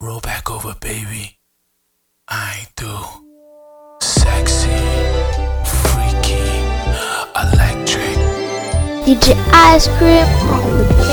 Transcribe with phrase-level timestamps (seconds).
[0.00, 1.38] Roll back over, baby.
[2.28, 2.98] I do.
[4.00, 4.68] Sexy,
[5.66, 6.38] freaky,
[7.34, 8.16] electric.
[9.04, 11.07] DJ Ice Cream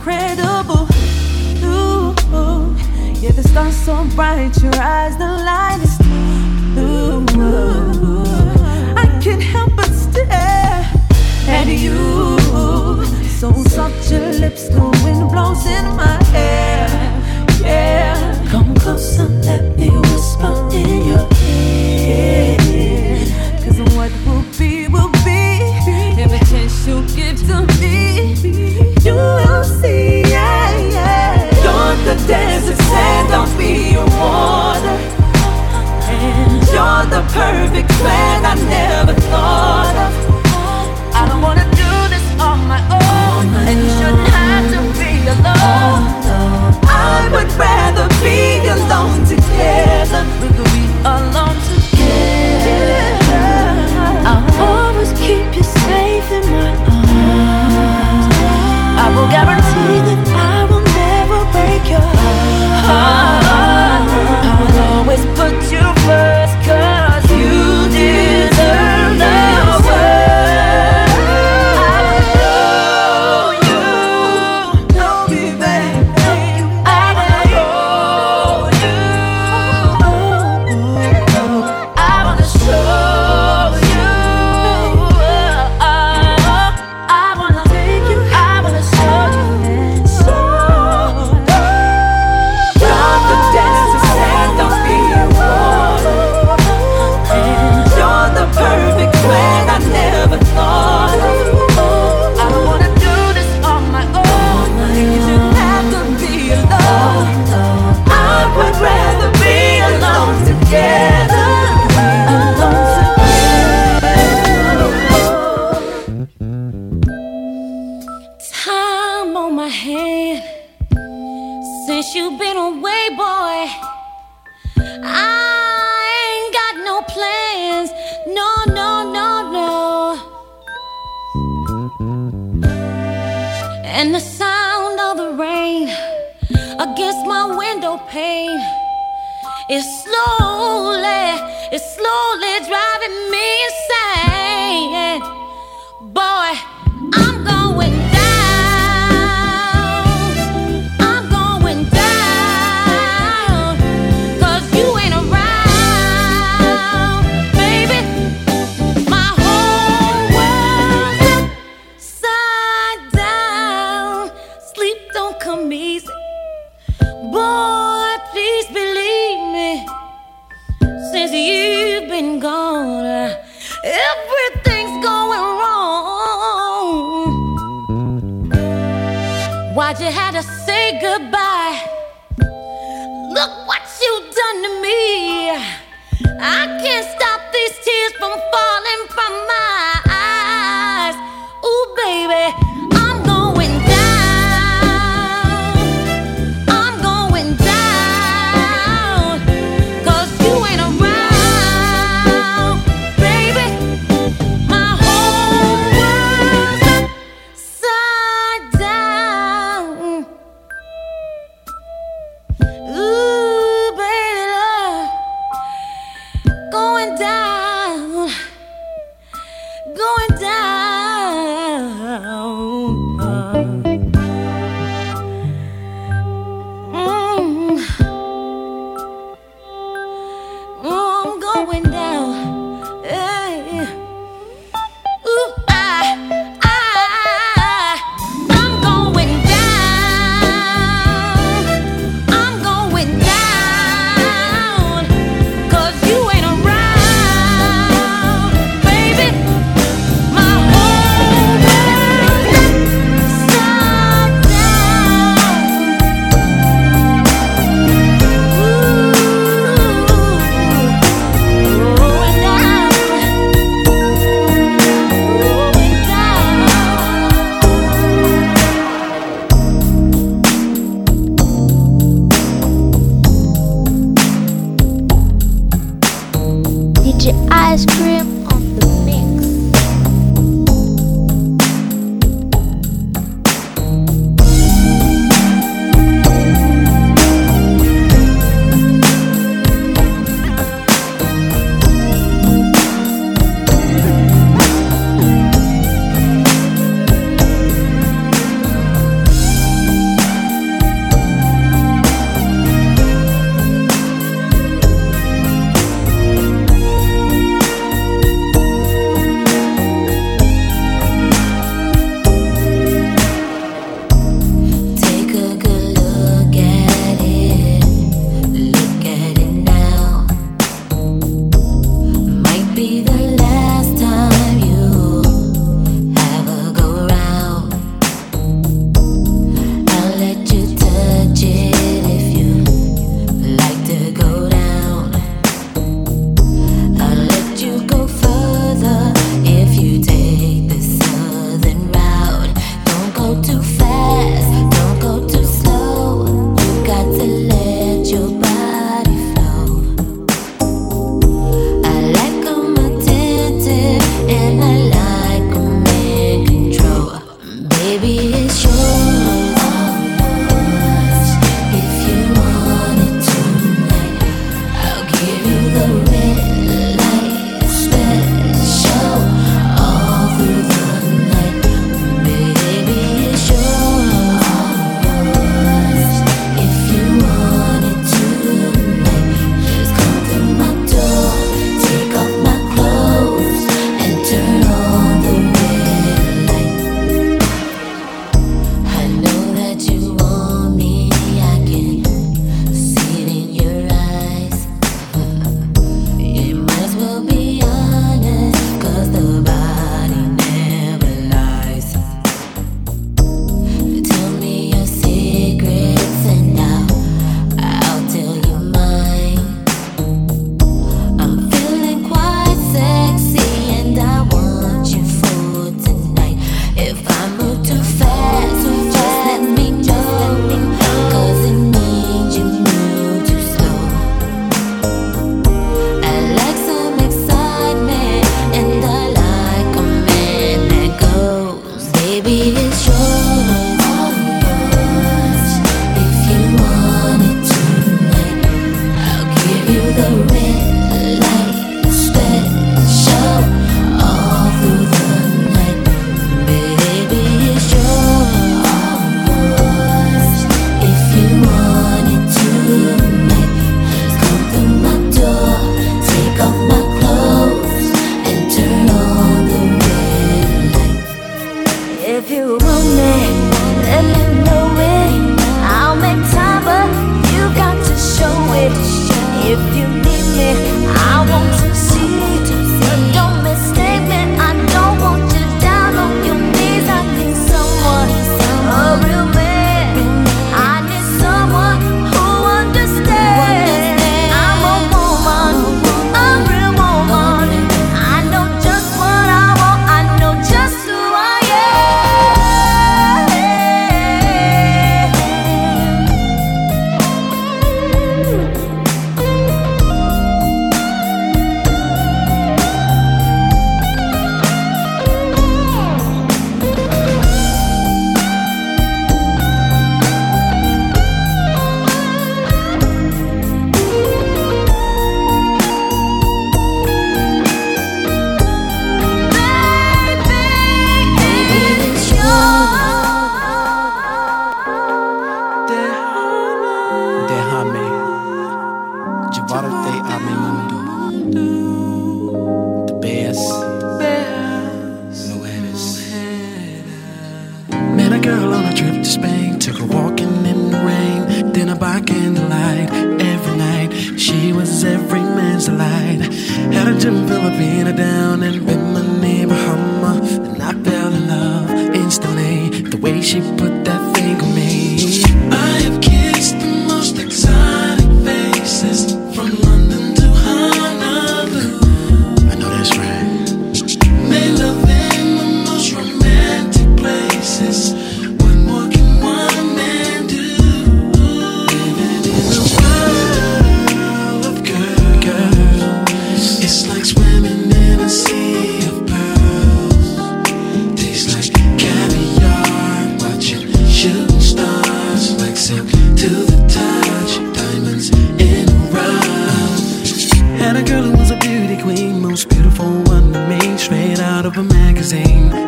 [0.00, 0.88] incredible.
[1.62, 2.14] Ooh,
[3.20, 4.59] yeah, the stars so bright,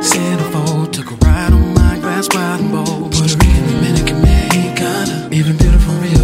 [0.00, 0.92] centerfold.
[0.92, 3.12] Took a ride on my grass, wild and bold.
[3.12, 6.21] Puerto Rican, Dominican, Mexicana, even beautiful real.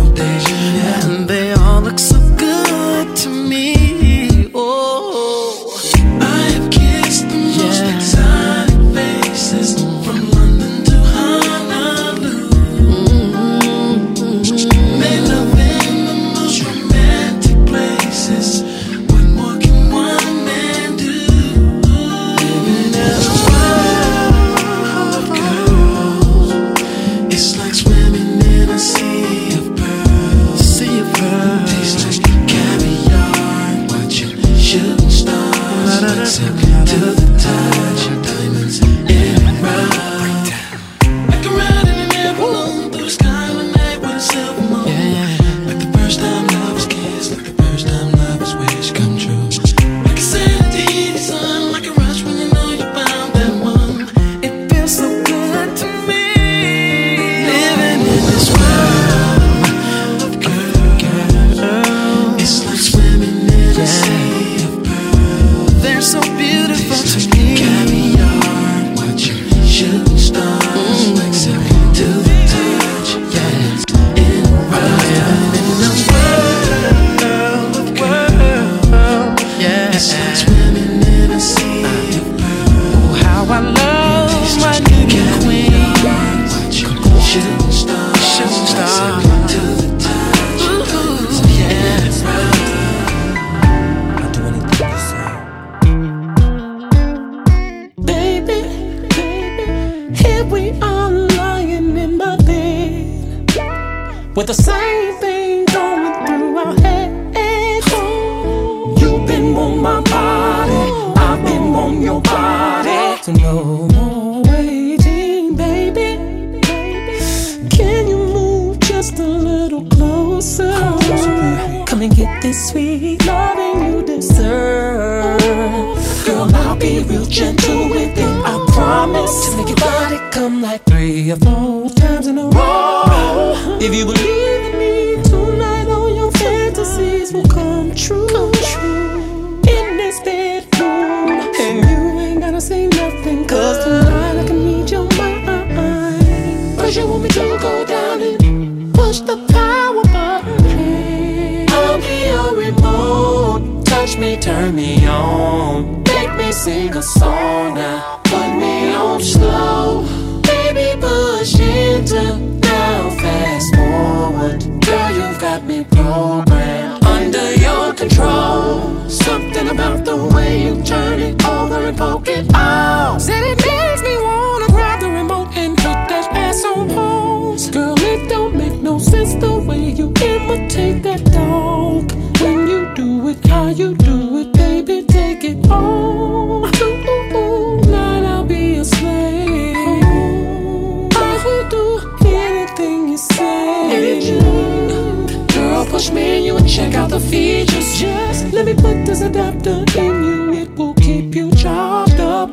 [196.68, 197.98] Check out the features.
[197.98, 200.52] Just let me put this adapter in you.
[200.52, 202.50] It will keep you charged up.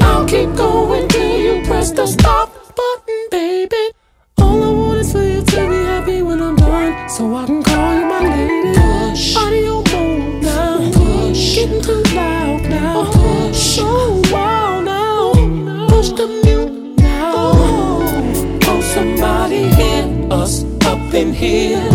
[0.00, 3.90] I'll keep going till you press the stop button, baby.
[4.38, 7.62] All I want is for you to be happy when I'm done, so I can
[7.62, 8.72] call you my lady.
[8.78, 9.36] Push.
[9.36, 10.90] Audio mode now.
[10.92, 11.54] Push.
[11.54, 12.94] Getting too loud now.
[12.96, 13.76] Oh, push.
[13.76, 15.32] So wild now.
[15.34, 15.86] Oh, no.
[15.88, 17.32] Push the mute now.
[17.36, 21.91] Oh, oh somebody hear us up in here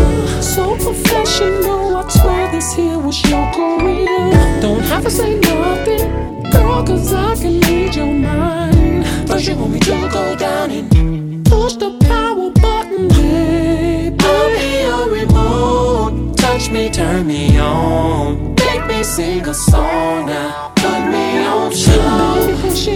[0.57, 1.97] so professional.
[1.97, 4.31] I swear this here was your career.
[4.59, 6.05] Don't have to say nothing,
[6.51, 9.05] girl, cause I can read your mind.
[9.27, 14.17] First, you want me to go down and push the power button, baby?
[14.31, 16.35] I'll be your remote.
[16.37, 18.55] Touch me, turn me on.
[18.55, 20.73] Make me sing a song now.
[20.75, 22.01] Put me on show.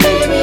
[0.05, 0.41] Baby,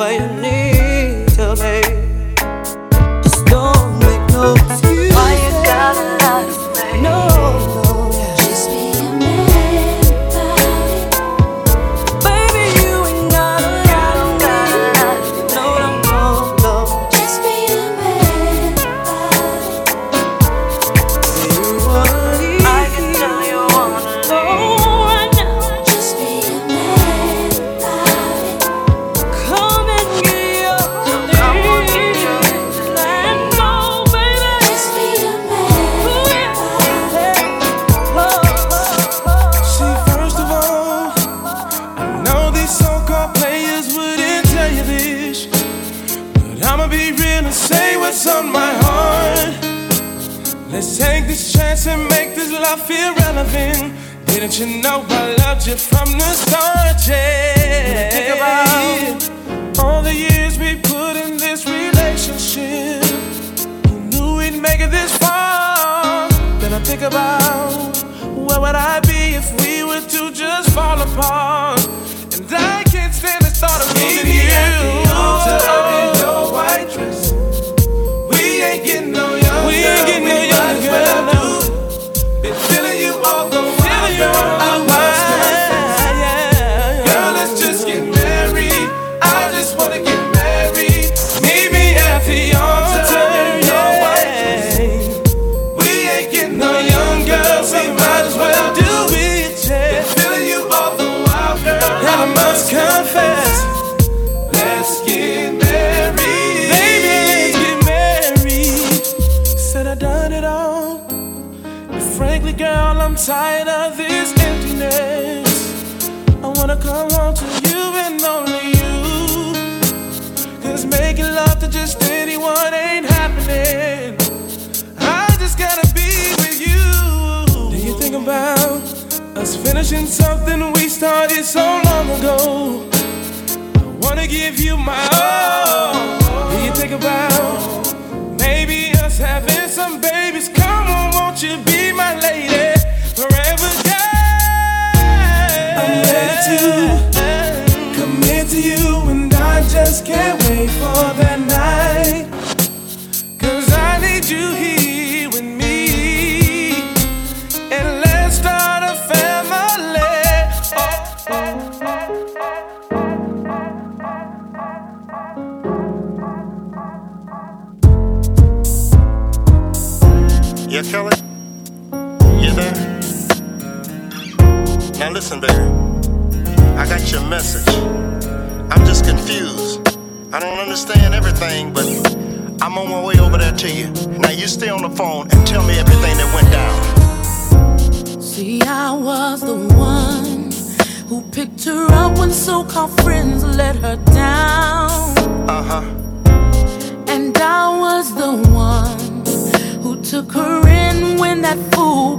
[0.00, 0.59] ไว้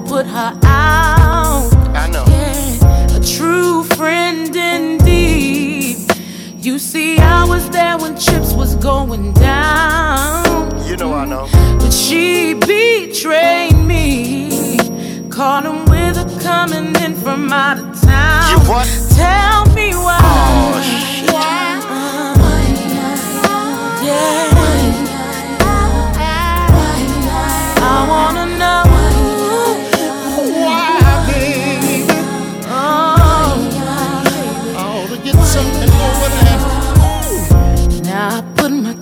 [0.07, 1.69] put her out.
[1.95, 2.25] I know.
[2.27, 5.97] Yeah, a true friend indeed.
[6.57, 10.69] You see, I was there when chips was going down.
[10.87, 11.47] You know I know.
[11.79, 14.77] But she betrayed me.
[15.29, 18.51] Caught him with her coming in from out of town.
[18.51, 18.87] You what?
[19.15, 20.19] Tell me why.
[20.21, 21.33] Oh, shit.
[21.33, 21.81] Yeah.
[24.05, 24.85] yeah.
[24.85, 24.90] yeah.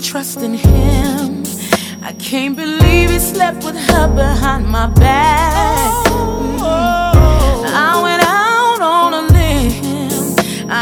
[0.10, 1.44] trust in him.
[2.02, 6.08] I can't believe he slept with her behind my back.
[6.08, 7.66] Mm -hmm.
[7.88, 10.36] I went out on a limb.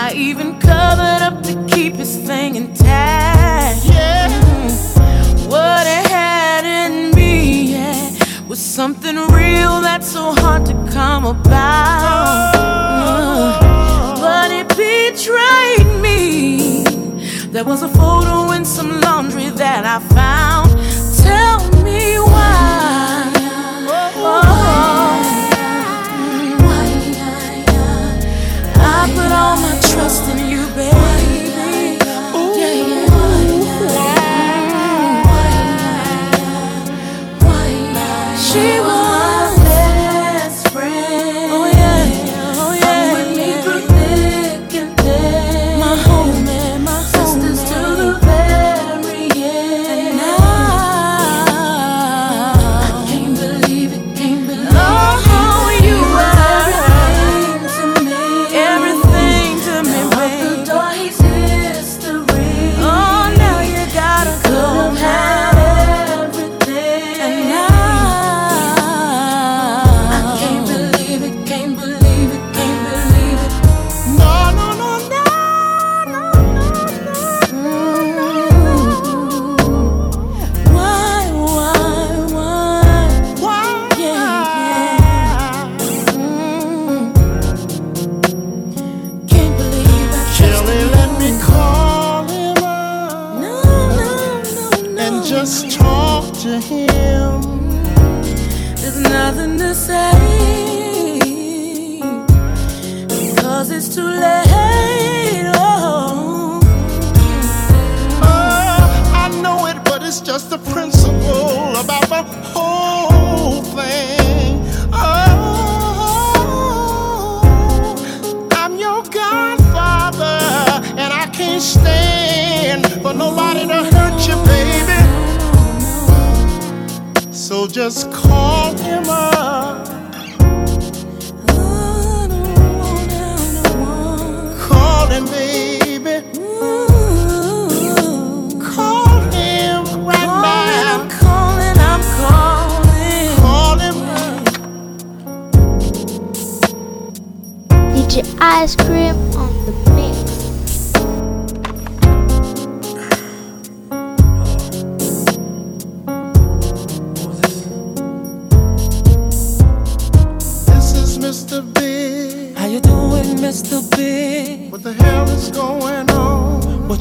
[0.03, 3.84] I even covered up to keep his thing intact.
[3.84, 4.69] Mm -hmm.
[5.53, 7.34] What it had in me
[7.75, 12.57] yeah, was something real that's so hard to come about.
[17.58, 20.66] There was a photo in some laundry that I found.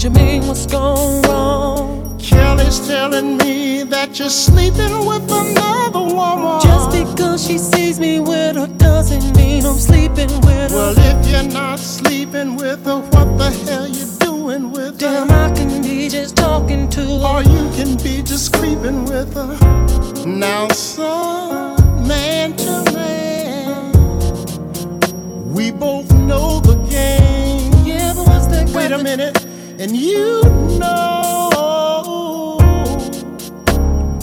[0.09, 2.19] Benjamin, what's going wrong?
[2.19, 6.61] Kelly's telling me that you're sleeping with another woman.
[6.61, 10.77] Just because she sees me with her doesn't mean I'm sleeping with her.
[10.77, 15.27] Well, if you're not sleeping with her, what the hell you doing with her?
[15.27, 17.27] Damn, I can be just talking to her.
[17.27, 19.59] Or you can be just creeping with her.
[20.25, 20.69] Now
[29.87, 30.43] and you
[30.81, 32.59] know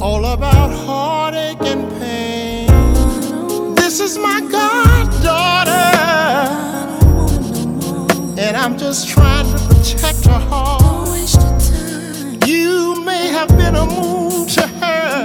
[0.02, 2.68] all about heartache and pain.
[3.76, 5.72] This is my goddaughter,
[8.38, 11.32] and I'm just trying to protect her heart.
[12.46, 15.16] You may have been a moon to her,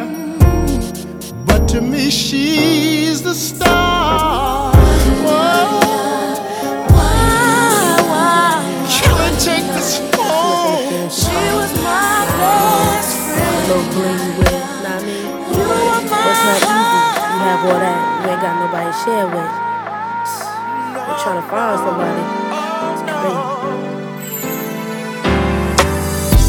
[1.46, 2.87] but to me, she.
[17.68, 18.24] all that.
[18.24, 19.52] You ain't got nobody to share with.
[21.08, 22.22] I'm trying to find somebody.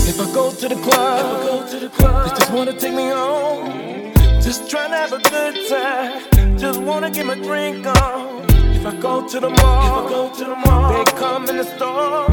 [0.10, 2.94] If I go to the club, I go to the club, they just wanna take
[2.94, 4.14] me home.
[4.42, 6.58] Just trying to have a good time.
[6.58, 8.46] Just wanna get my drink on.
[8.78, 11.58] If I go to the mall, if I go to the mall, they come in
[11.58, 12.26] the store.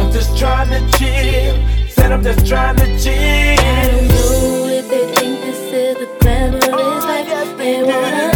[0.00, 1.54] I'm just trying to chill.
[1.88, 4.51] Said I'm just trying to chill.
[7.62, 8.31] we.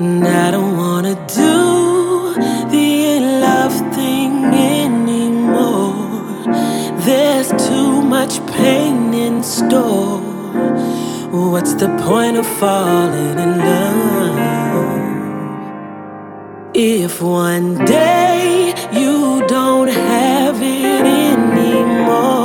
[0.00, 2.32] And I don't wanna do
[2.70, 5.96] the in love thing anymore.
[7.00, 10.20] There's too much pain in store.
[11.50, 14.38] What's the point of falling in love?
[16.74, 22.36] If one day you don't have it anymore,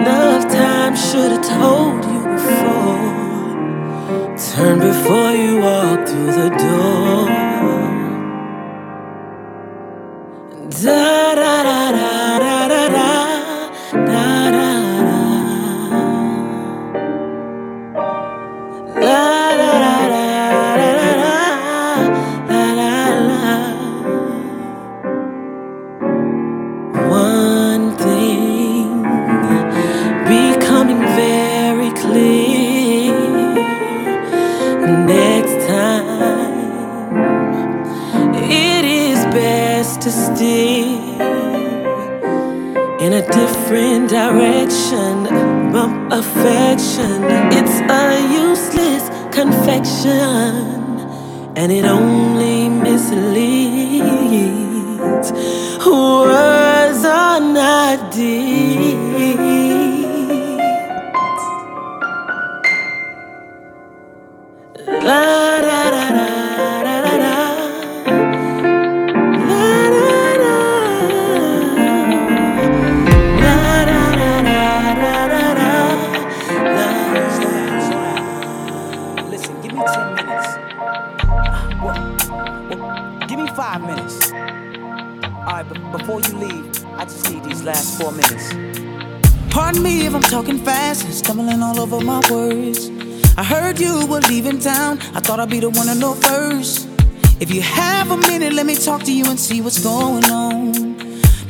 [0.00, 3.18] enough time should have told you before.
[4.54, 7.28] Turn before you walk the door.
[10.62, 11.27] And I
[43.68, 45.24] different direction.
[45.72, 50.10] Bump affection, it's a useless confection,
[51.54, 54.08] and it only misleads.
[55.86, 58.57] Words are not deep.
[89.82, 92.90] Me if I'm talking fast and stumbling all over my words.
[93.36, 94.98] I heard you were leaving town.
[95.14, 96.88] I thought I'd be the one to know first.
[97.38, 100.72] If you have a minute, let me talk to you and see what's going on.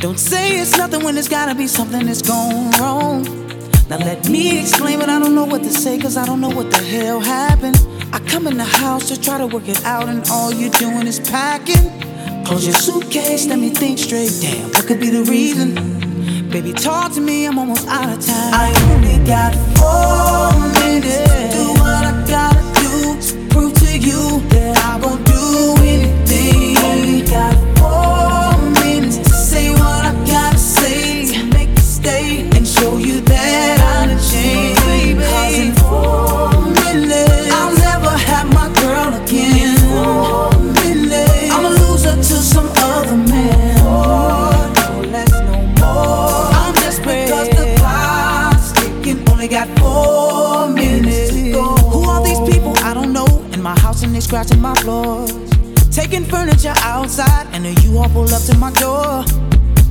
[0.01, 3.25] Don't say it's nothing when it's gotta be something that's gone wrong.
[3.89, 6.51] Now let me explain, but I don't know what to say, cause I don't know
[6.51, 7.79] what the hell happened.
[8.13, 11.07] I come in the house to try to work it out, and all you're doing
[11.07, 12.45] is packing.
[12.45, 14.33] Close your suitcase, let me think straight.
[14.43, 16.08] Damn, what could be the reason?
[16.51, 18.55] Baby, talk to me, I'm almost out of time.
[18.55, 21.55] I only got four minutes.
[21.55, 26.79] Do what I gotta do to prove to you that I won't do anything.
[26.79, 27.68] Only got
[54.19, 55.31] they scratching my floors.
[55.91, 59.25] Taking furniture outside and you all pull up to my door.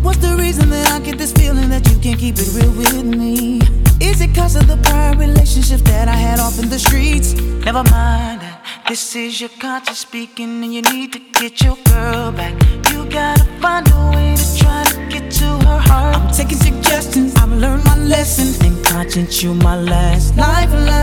[0.04, 3.06] What's the reason that I get this feeling that you can't keep it real with
[3.06, 3.62] me?
[4.02, 7.34] Is it cause of the prior relationships that I had off in the streets?
[7.68, 8.42] Never mind.
[8.90, 12.54] This is your conscience speaking, and you need to get your girl back.
[12.92, 16.16] You gotta find a way to try to get to her heart.
[16.18, 18.50] I'm taking suggestions, I've learned my lesson.
[18.66, 20.97] And conscience, you my last lifeline.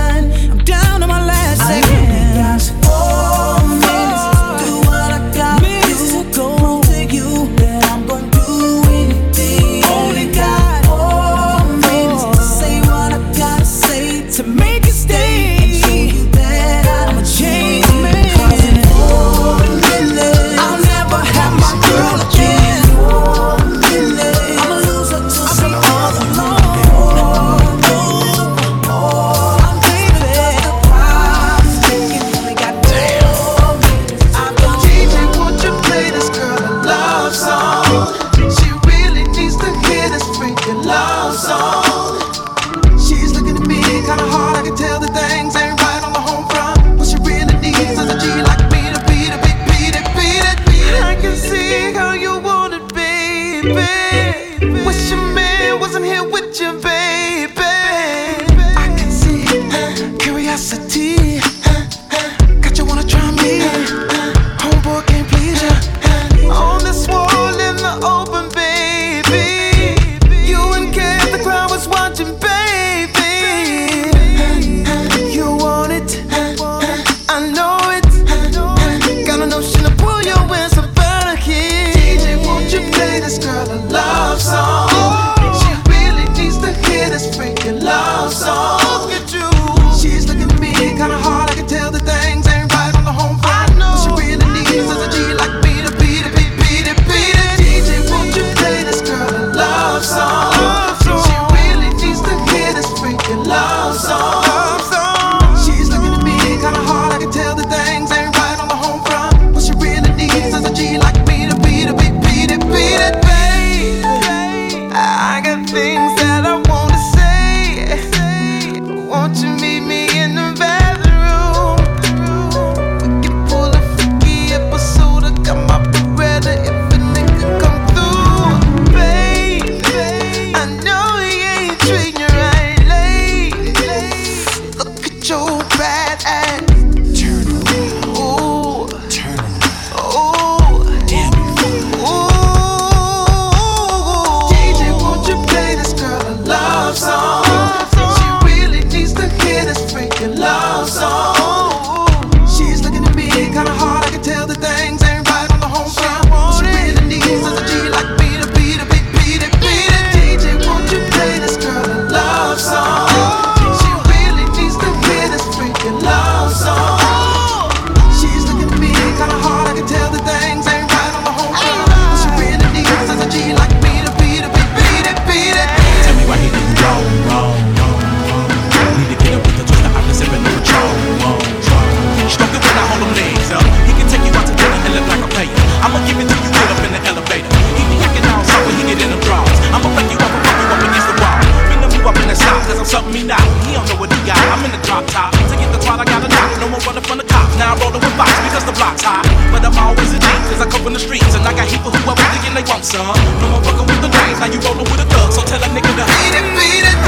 [200.94, 203.04] the streets, and I got people who are really and they want some.
[203.42, 205.90] No more fucking with the now you rollin' with a thug, so tell a nigga
[205.90, 206.98] to beat it, beat it,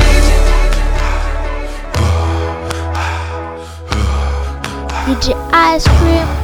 [5.07, 5.37] beat it.
[5.53, 6.36] Ice Cream.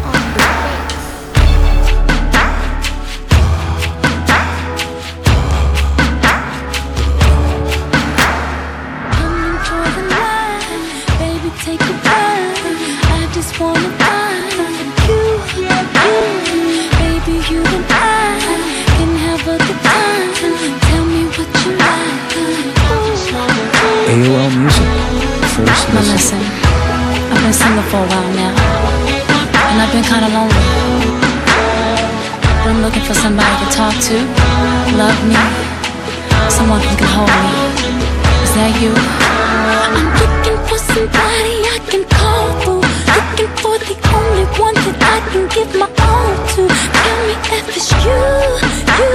[30.12, 30.64] kinda lonely.
[32.68, 34.16] I'm looking for somebody to talk to,
[35.02, 35.40] love me,
[36.50, 37.52] someone who can hold me.
[38.44, 38.92] Is that you?
[39.96, 42.80] I'm looking for somebody I can call for.
[43.12, 46.62] looking for the only one that I can give my all to.
[46.98, 48.20] Tell me if it's you,
[49.00, 49.11] you.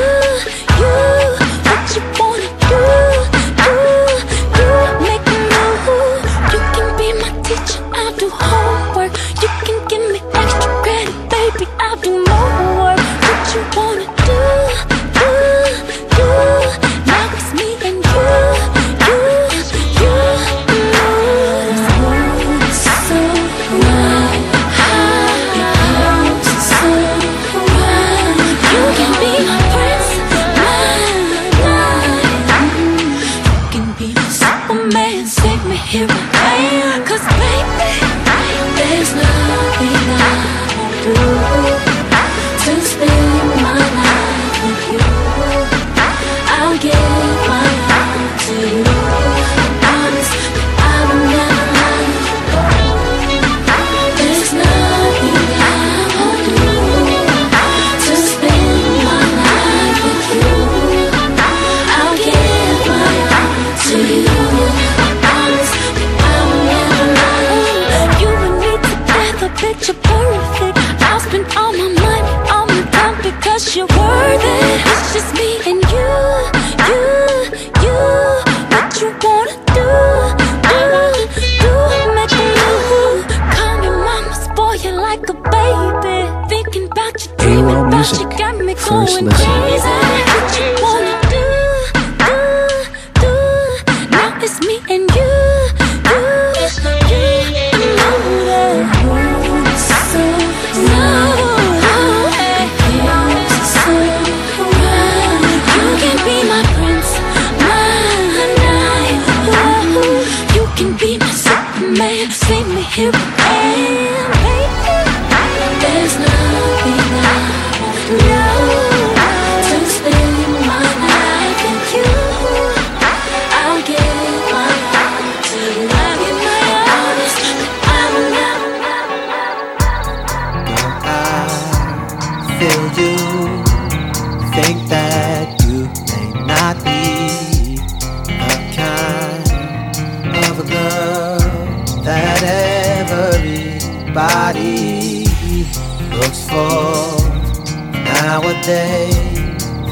[148.67, 149.09] day,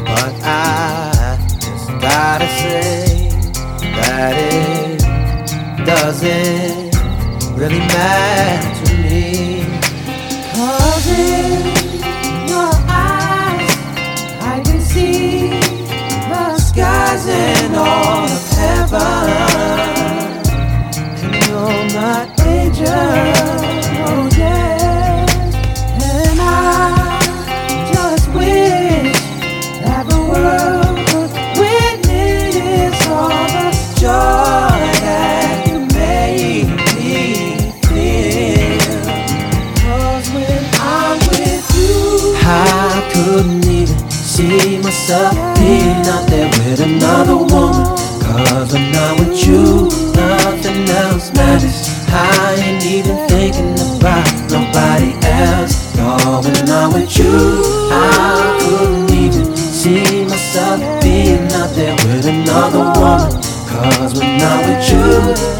[0.03, 3.30] but I just gotta say
[3.95, 6.93] that it doesn't
[7.57, 8.74] really matter.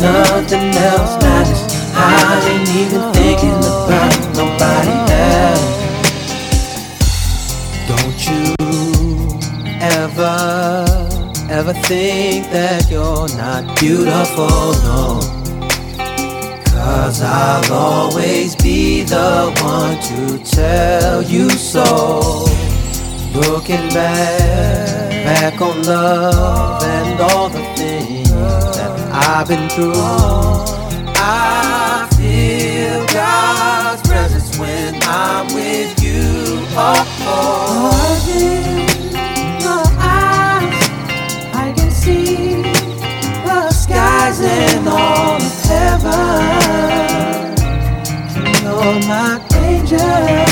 [0.02, 1.62] nothing else matters.
[1.94, 5.76] I ain't even thinking about nobody else.
[7.88, 8.44] Don't you
[9.80, 10.86] ever,
[11.50, 15.20] ever think that you're not beautiful, no.
[16.66, 22.46] Cause I'll always be the one to tell you so.
[23.34, 28.25] Looking back, back on love and all the things
[29.18, 29.94] I've been through.
[31.16, 36.20] I feel God's presence when I'm with you.
[36.78, 38.26] Oh, oh.
[39.62, 40.90] your eyes,
[41.54, 42.62] I can see
[43.46, 47.56] the skies and all of heaven.
[48.64, 50.45] You're my angel.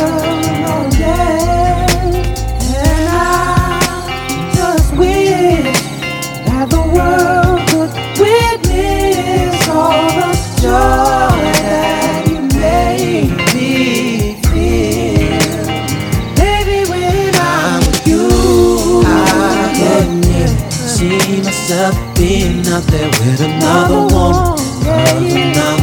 [21.73, 25.82] up being out there with another one, another one.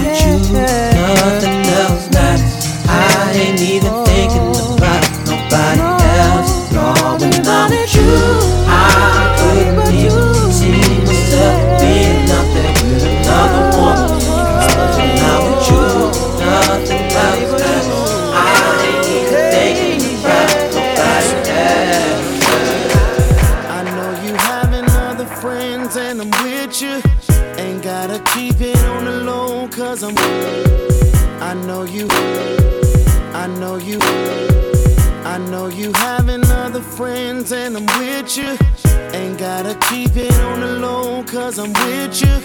[41.31, 42.37] cause I'm with you.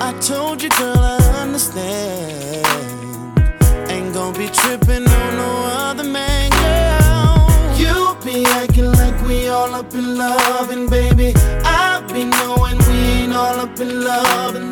[0.00, 2.66] I told you, girl, I understand.
[3.90, 5.50] Ain't gonna be tripping on no
[5.88, 7.78] other man, girl.
[7.78, 12.98] You be acting like we all up in love, and baby, I've been knowing we
[13.20, 14.71] ain't all up in love.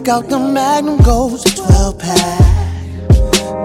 [0.00, 2.40] Break out the Magnum goes to 12 pack.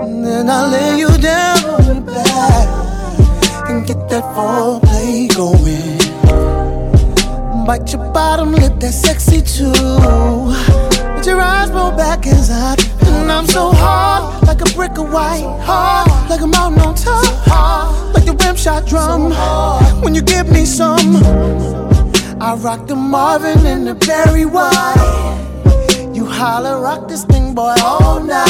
[0.04, 5.98] And then I lay you down on your back and get that foreplay going.
[7.66, 9.72] Bite your bottom lip, that's sexy too.
[11.16, 12.76] With your eyes roll back as I.
[13.08, 15.46] And I'm so hard, like a brick of white.
[15.64, 17.24] Hard, like a mountain on top.
[17.48, 19.32] Hard, like the rim shot drum.
[20.04, 21.16] When you give me some,
[22.42, 25.54] I rock the Marvin and the Barry White.
[26.38, 28.46] Holler, rock this thing, boy, all night.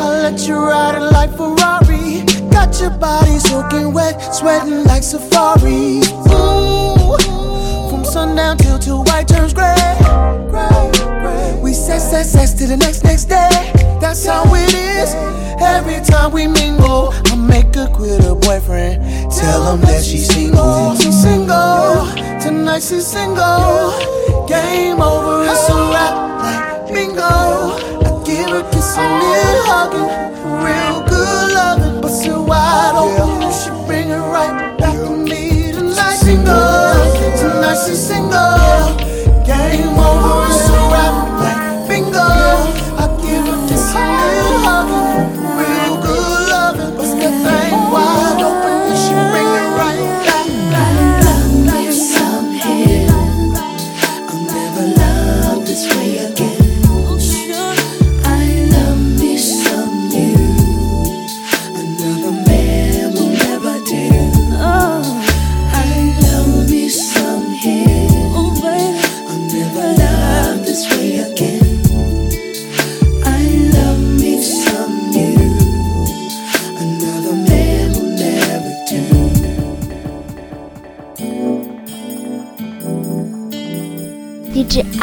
[0.00, 2.24] I'll let you ride it like Ferrari.
[2.50, 6.00] Got your body soaking wet, sweating like Safari.
[6.34, 7.16] Ooh,
[7.88, 9.76] from sundown till till white turns gray.
[11.62, 13.70] We sex, sex, sex to the next, next day.
[14.00, 15.14] That's how it is.
[15.64, 19.02] Every time we mingle, I make her quit her boyfriend.
[19.32, 20.94] Tell him that she's single.
[20.96, 22.06] She's single.
[22.40, 23.92] Tonight she's single.
[24.48, 27.22] Game over, it's a wrap like bingo.
[27.22, 30.10] I give her kiss and a hugging.
[30.64, 33.42] Real good loving, but still wide open.
[33.42, 36.16] You should bring her right back to me tonight.
[36.16, 36.92] Single.
[37.38, 39.11] Tonight she's single.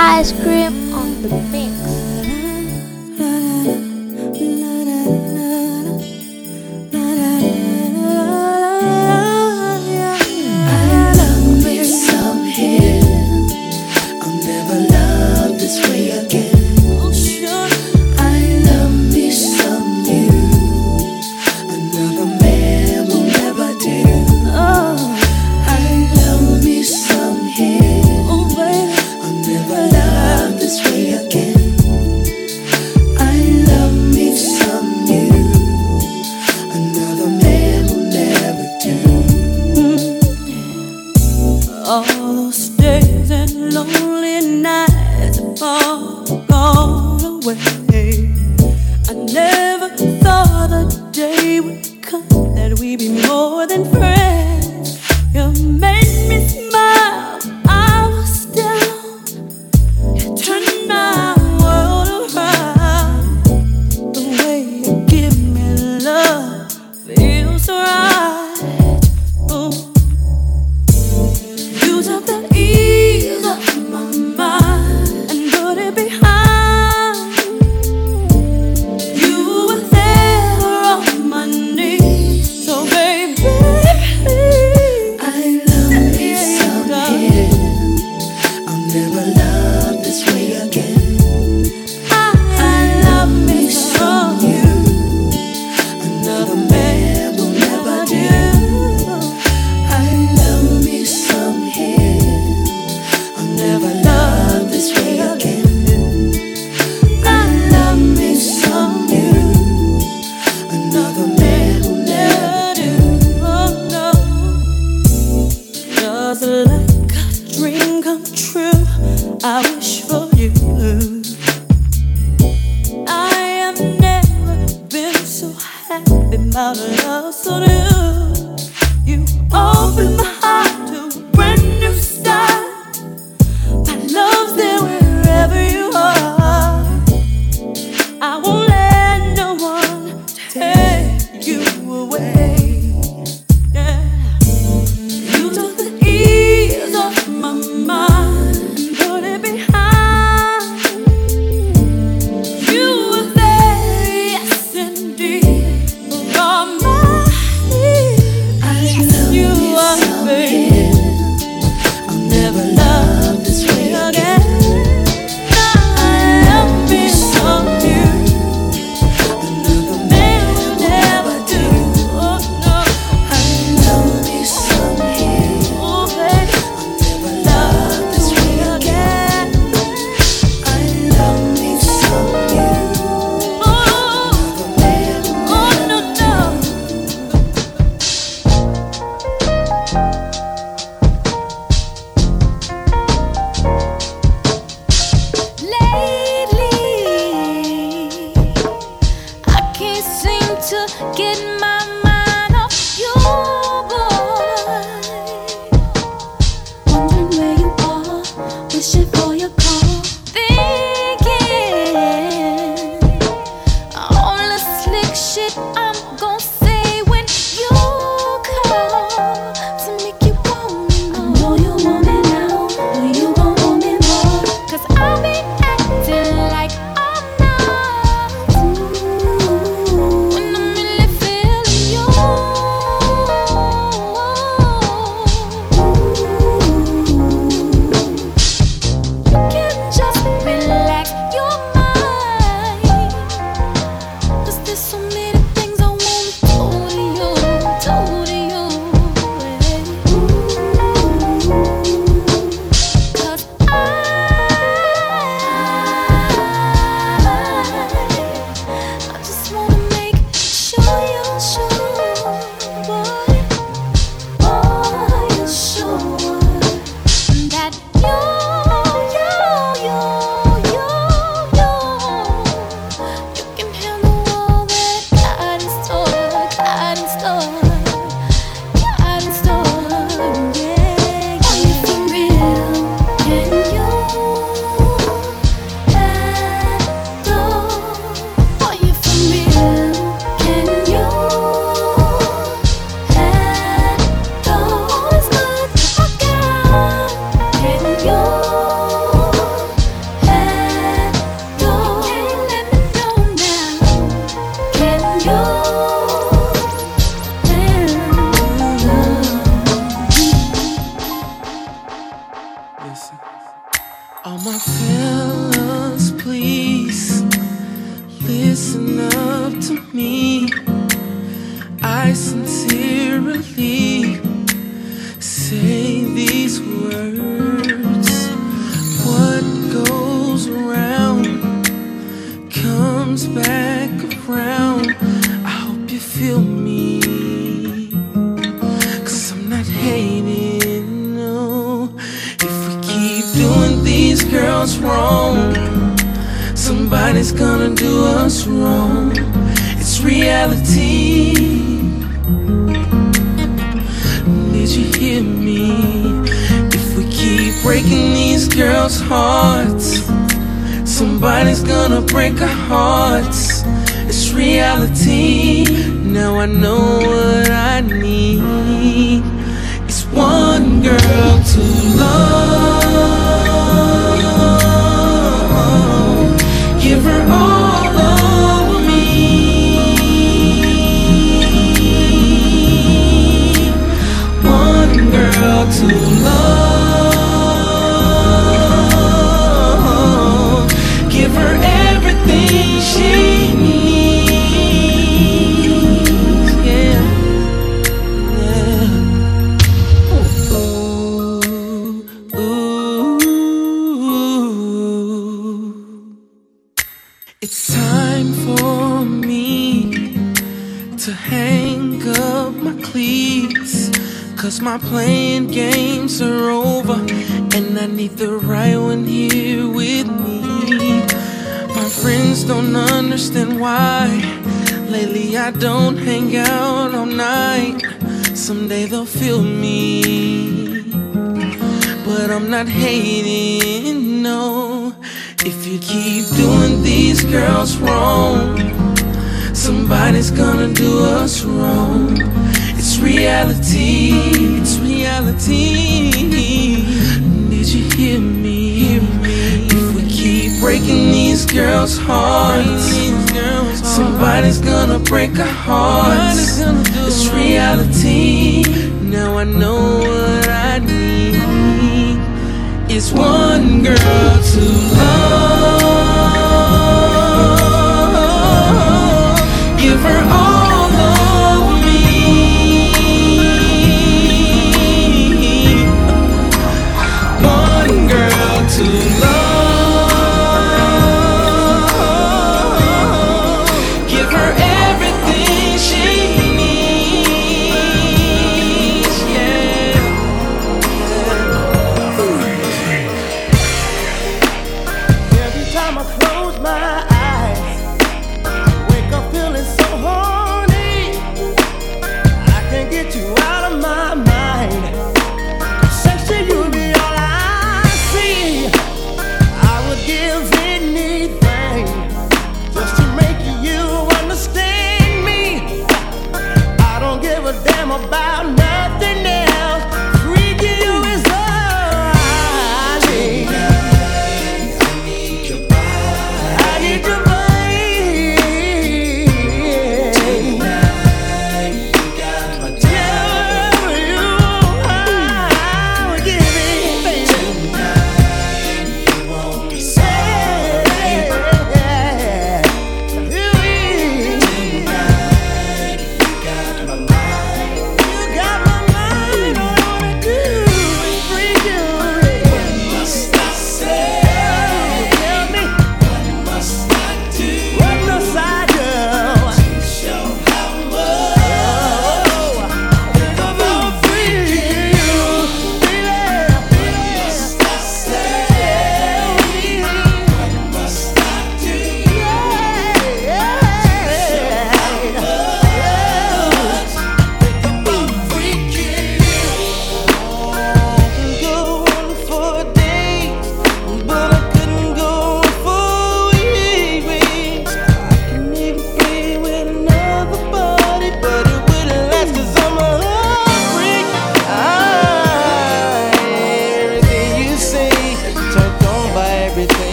[0.00, 1.28] Ice Cream on the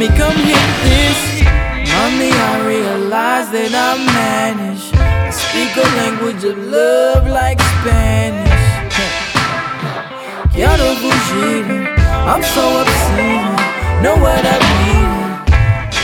[0.00, 1.20] Mommy, come hit this.
[1.92, 4.80] Mommy, I realize that I manage.
[4.96, 8.64] I speak a language of love like Spanish.
[10.56, 11.68] Quiero bougie,
[12.24, 13.52] I'm so obscene.
[14.00, 15.12] Know what I mean?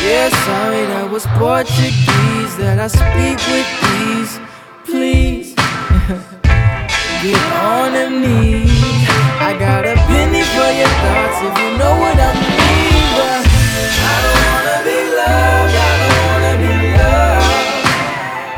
[0.05, 4.37] Yeah, sorry, that was Portuguese that I speak with ease.
[4.85, 5.57] Please
[7.25, 8.69] get on a knee.
[9.41, 12.56] I got a penny for your thoughts if you know what I mean.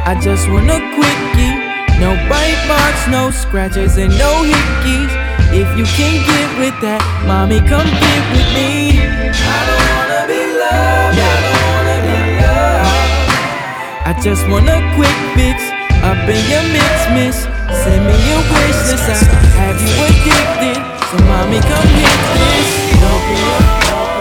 [0.08, 1.52] I just want a quickie,
[2.00, 5.12] no bite marks, no scratches, and no hickeys.
[5.52, 9.04] If you can't get with that, mommy, come get with me.
[9.04, 14.08] I don't wanna be loved, I don't wanna be loved.
[14.08, 15.60] I just want a quick fix
[16.00, 17.44] up in your mix, miss.
[17.84, 19.28] Send me your wish list, I
[19.60, 20.80] have you addicted.
[21.12, 22.96] So mommy, come get this.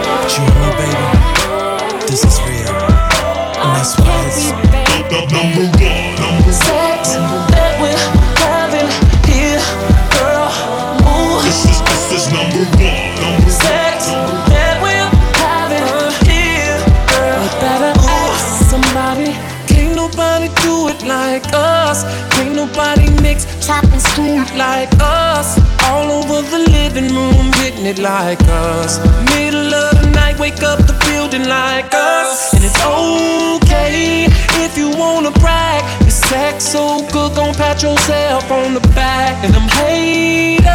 [0.03, 1.07] But you know, baby,
[2.11, 2.75] this is real.
[2.75, 4.66] And that's why it's
[21.97, 22.35] us.
[22.35, 25.59] Can't nobody mix, chop and screw it like us.
[25.83, 28.99] All over the living room, getting it like us.
[29.35, 32.53] Middle of the night, wake up the building like us.
[32.53, 34.27] And it's okay
[34.65, 35.83] if you wanna brag.
[36.01, 39.43] Your sex so good, gon' pat yourself on the back.
[39.43, 40.67] And them haters,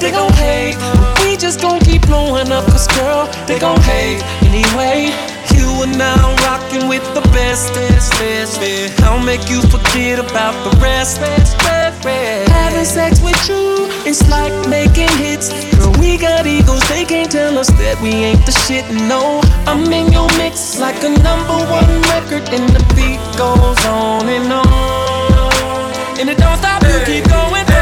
[0.00, 0.76] they gon' hate.
[1.20, 5.12] We just gon' keep blowing up, cause girl, they gon' hate anyway.
[5.54, 6.34] You are now
[6.74, 9.02] rocking with the best, best, best, best.
[9.02, 12.50] I'll make you forget about the rest, rest, rest, rest.
[12.50, 15.50] Having sex with you, it's like making hits.
[15.76, 18.84] Girl, we got egos, they can't tell us that we ain't the shit.
[19.08, 24.28] No, I'm in your mix like a number one record, and the beat goes on
[24.28, 26.18] and on.
[26.18, 27.73] And it don't stop, you keep going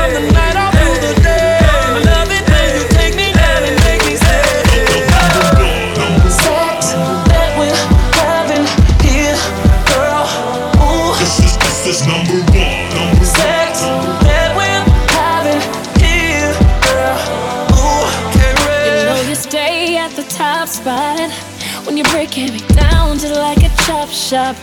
[24.12, 24.56] shop.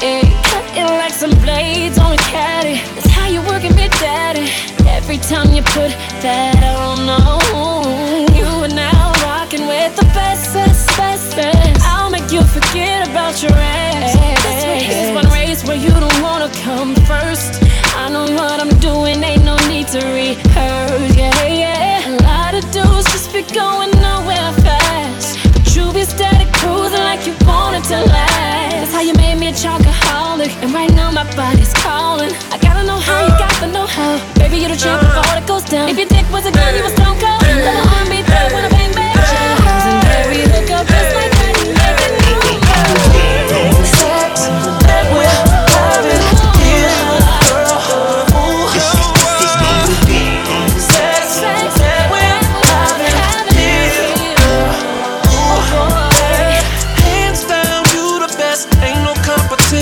[0.00, 2.80] Yeah, you cut it like some blades on a caddy.
[2.94, 4.48] That's how you working, big daddy.
[4.88, 5.92] Every time you put
[6.24, 7.38] that on, no,
[8.34, 11.82] you are now rocking with the best, best, best, best.
[11.84, 14.16] I'll make you forget about your ex.
[14.88, 17.62] This one race where you don't wanna come first.
[17.96, 21.16] I know what I'm doing, ain't no need to rehearse.
[21.16, 22.08] Yeah, yeah.
[22.08, 23.93] A lot of dudes just be going
[29.54, 30.50] chocoholic.
[30.62, 32.32] And right now my body's calling.
[32.50, 34.18] I gotta know how you got the know how.
[34.34, 35.88] Baby, you the champ before it goes down.
[35.88, 37.40] If your dick was a gun, you was stone cold.
[37.42, 38.08] Let my arm
[38.54, 38.83] when I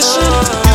[0.03, 0.72] competition.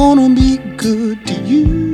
[0.00, 1.89] Gonna be good to you.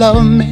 [0.00, 0.49] Love me?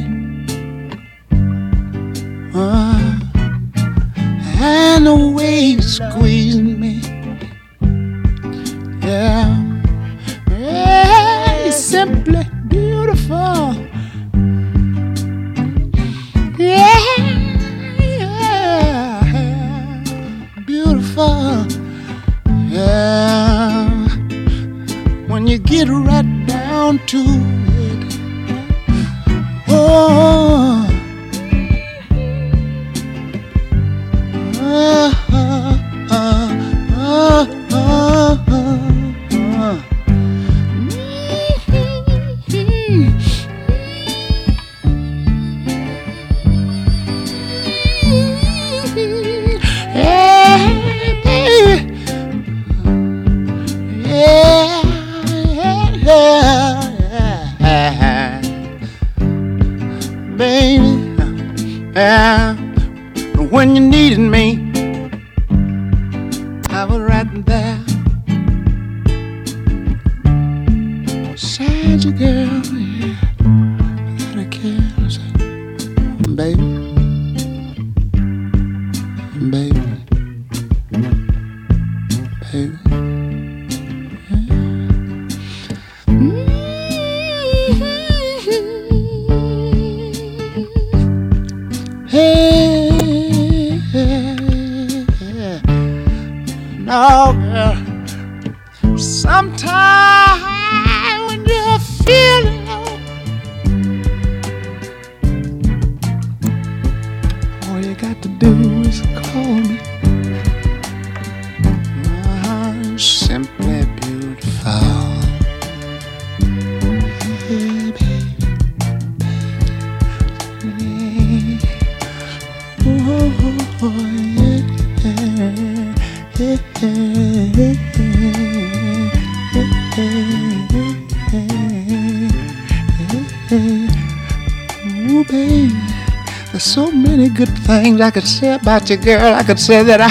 [138.01, 139.33] I could say about you, girl.
[139.33, 140.09] I could say that I